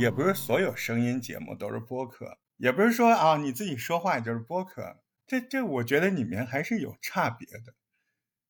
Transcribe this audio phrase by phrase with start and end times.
[0.00, 7.74] 也不是所有声音节目都是播客，也不是说啊你自己说话就是播客，这这我觉得里面还是有差别的。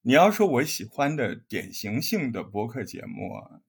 [0.02, 3.34] 你要说我喜欢的典型性的播客节目，《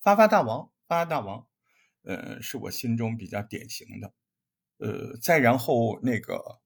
[0.00, 0.58] 发发大王》
[0.88, 1.38] 《发发大王》，
[2.02, 4.12] 呃，是我心中比较典型的。
[4.78, 6.60] 呃，再然后那个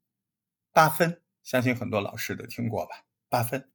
[0.73, 3.05] 八分，相信很多老师都听过吧？
[3.29, 3.71] 八分。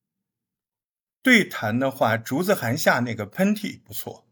[1.21, 4.27] 对谈的话，竹子寒夏那个喷嚏不错。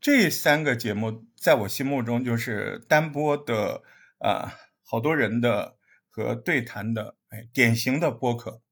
[0.00, 3.82] 这三个节目在我心目中就是单播的
[4.18, 5.76] 啊，好多人的
[6.08, 8.62] 和对谈的，哎，典型的播客。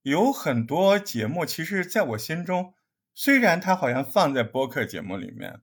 [0.00, 2.72] 有很多节目，其实在我心中，
[3.14, 5.60] 虽然它好像放在播客节目里面，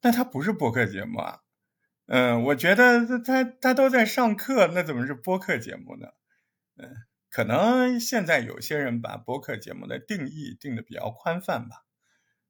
[0.00, 1.40] 但它不是播客节目啊。
[2.06, 6.08] 嗯，我觉得他他都在上课，那怎么是播客节目呢？
[6.76, 6.88] 嗯，
[7.28, 11.84] 可能现在有些人把播客节目的定义定的比较宽泛吧。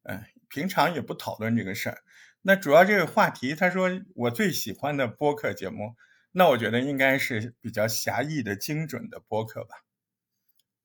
[0.05, 0.32] 嗯。
[0.53, 2.03] 平常也不讨论这个事儿，
[2.43, 5.97] 那主要这个话题，他说我最喜欢的播客节目，
[6.33, 9.77] 那我觉得应该是比较狭义的精准的播客吧。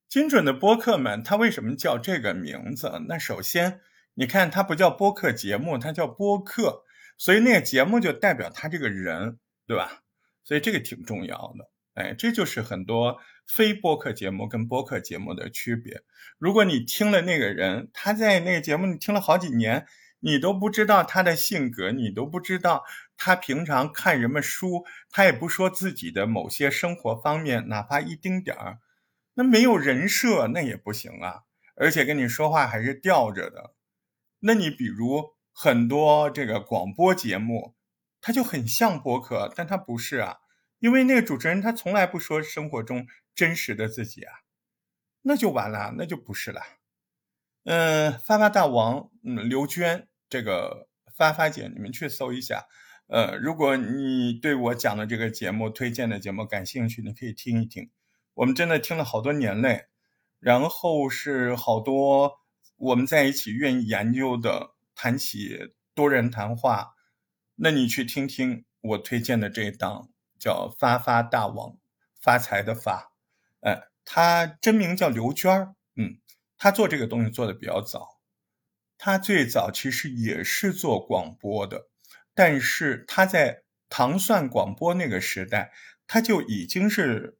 [0.08, 2.90] 精准的播客们，他为什么叫这个名字？
[3.08, 3.82] 那首先，
[4.14, 6.84] 你看他不叫播客节目，他叫播客，
[7.18, 10.02] 所以那个节目就代表他这个人，对吧？
[10.44, 11.70] 所以这个挺重要的。
[11.92, 16.02] 哎，这就是很多非播客节目跟播客节目的区别。
[16.38, 19.86] 如果你听了那个人，他在那个节目你听了好几年，
[20.20, 22.84] 你都不知道他的性格，你都不知道
[23.16, 28.78] 他平常看什么书，他也不说自己的某些生活方面，哪怕一丁点儿，
[29.34, 31.44] 那没有人设，那也不行啊。
[31.74, 33.74] 而且跟你说话还是吊着的。
[34.40, 37.74] 那你比如很多这个广播节目，
[38.20, 40.36] 它就很像播客，但它不是啊。
[40.80, 43.04] 因为那个主持人他从来不说生活中
[43.38, 44.32] 真实的自己啊，
[45.22, 46.60] 那就完了，那就不是了。
[47.62, 52.66] 嗯，发发大王，嗯，刘娟这个发发姐，你们去搜一下。
[53.06, 57.92] 呃，如果你对我讲的这个节目推荐的节目感兴趣，你可以听一听。
[58.34, 59.86] 我们真的听了好多年嘞，
[60.40, 62.40] 然后是好多
[62.74, 66.96] 我们在一起愿意研究的，谈起多人谈话，
[67.54, 70.10] 那你去听听我推荐的这一档。
[70.40, 71.78] 叫发发大王，
[72.20, 73.12] 发财的发，
[73.60, 76.18] 哎，他真名叫刘娟儿，嗯，
[76.56, 78.20] 他做这个东西做的比较早，
[78.96, 81.88] 他最早其实也是做广播的，
[82.34, 85.72] 但是他在糖蒜广播那个时代，
[86.06, 87.38] 他就已经是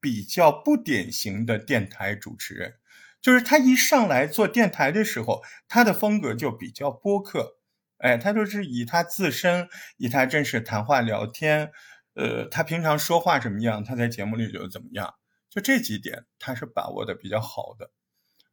[0.00, 2.74] 比较不典型的电台主持人，
[3.20, 7.58] 就是他一上来做电台的时候，他的风格就比较播客，
[7.98, 11.72] 哎，他就是以他自身，以他正式谈话聊天。
[12.14, 15.14] 呃，他平常说话什么样，他在节目里就怎么样，
[15.56, 17.90] 就这几点他是把握的比较好的，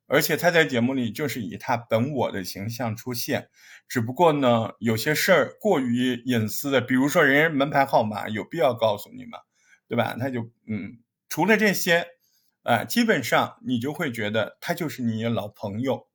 [0.07, 3.49] 而且他在节目里就是以他本我的形象出现，
[3.89, 9.39] 只不过呢，有些事儿过于隐私的，比如说人家门牌号码，有必要告诉你吗？
[9.89, 10.15] 对吧？
[10.17, 12.07] 他就嗯，除了这些，
[12.61, 16.07] 啊，基本上你就会觉得他就是你老朋友，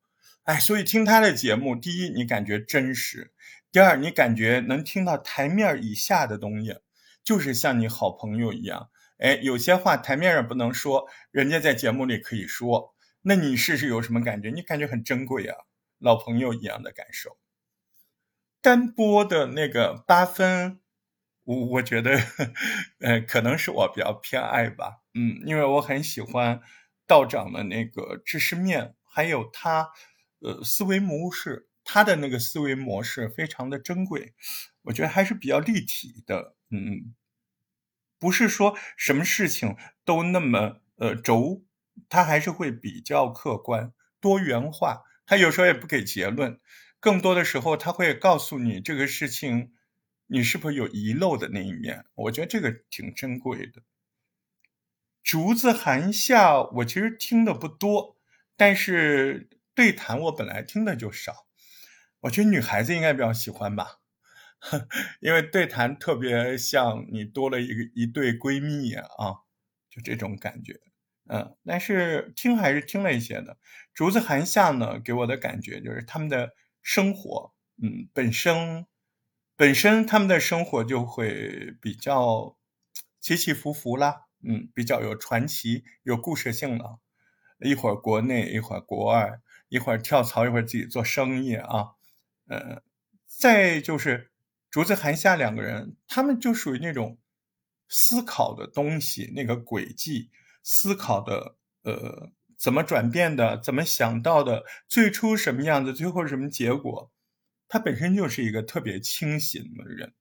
[0.44, 3.34] 哎，所以听他的节目，第一你感觉真实，
[3.70, 6.76] 第二你感觉能听到台面以下的东西。
[7.22, 8.88] 就是像你好朋友一样，
[9.18, 12.94] 哎，有些话台面上不能说，人家在节目里可以说。
[13.22, 14.50] 那你试试有什么感觉？
[14.50, 15.56] 你感觉很珍贵啊，
[15.98, 17.36] 老朋友一样的感受。
[18.60, 20.80] 单播的那个八分，
[21.44, 22.16] 我我觉得，
[23.00, 25.02] 呃，可能是我比较偏爱吧。
[25.14, 26.60] 嗯，因为我很喜欢
[27.06, 29.90] 道长的那个知识面，还有他，
[30.40, 34.34] 呃，思维模式，他的那个思维模式非常的珍贵，
[34.82, 36.54] 我觉得还是比较立体的。
[36.70, 37.14] 嗯。
[38.18, 41.64] 不是说什么事情都那么呃轴，
[42.08, 45.04] 他还是会比较客观、多元化。
[45.26, 46.58] 他有时候也不给结论，
[47.00, 49.72] 更多的时候他会告诉你这个事情，
[50.26, 52.06] 你是不是有遗漏的那一面？
[52.14, 53.82] 我觉得这个挺珍贵的。
[55.22, 58.16] 竹子寒夏，我其实听的不多，
[58.56, 61.46] 但是对谈我本来听的就少，
[62.20, 63.98] 我觉得女孩子应该比较喜欢吧。
[64.60, 64.86] 呵
[65.20, 69.06] 因为对谈特别像你多了一个一对闺蜜啊，
[69.90, 70.80] 就这种感觉，
[71.28, 73.56] 嗯，但是听还是听了一些的。
[73.94, 77.52] 竹子寒夏呢，给我的感觉就是他们的生活，
[77.82, 78.86] 嗯，本身
[79.56, 82.56] 本身他们的生活就会比较
[83.20, 86.98] 起起伏伏啦，嗯，比较有传奇、有故事性了。
[87.60, 91.94] 一会儿国内，一会儿国外，一会儿跳槽，一会儿自己做生意啊，
[92.48, 92.82] 嗯，
[93.26, 94.30] 再就是。
[94.70, 97.18] 竹子寒夏两个人，他们就属于那种
[97.88, 100.30] 思考的东西，那个轨迹
[100.62, 107.10] 思考的，呃，怎么转变的，怎么想到的，最初什么样子，最后什么结果，
[107.66, 110.12] 他本身就是一个特别清醒的人，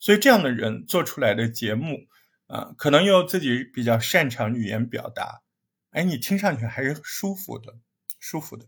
[0.00, 2.08] 所以这样的人做出来的节目，
[2.48, 5.42] 啊，可能又自己比较擅长语言表达，
[5.90, 7.78] 哎，你听上去还是舒服的，
[8.18, 8.66] 舒服的。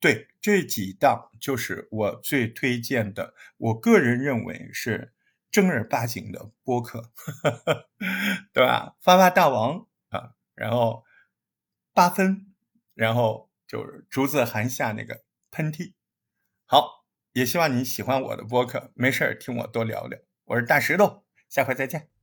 [0.00, 5.12] 对，这几档就是我最推荐的，我个人认为是
[5.50, 7.10] 正儿八经的播客，
[8.52, 8.96] 对吧？
[9.00, 11.04] 发发大王啊，然后
[11.92, 12.54] 八分，
[12.94, 15.94] 然后就是竹子含下那个喷嚏。
[16.66, 20.18] 好，也希望你喜欢我的播客，没事儿听我多聊聊。
[20.44, 22.17] 我是大石头，下回再见。